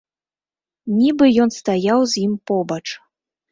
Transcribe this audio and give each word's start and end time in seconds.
Нібы 0.99 1.29
ён 1.45 1.53
стаяў 1.59 1.99
з 2.17 2.25
ім 2.25 2.33
побач. 2.53 2.83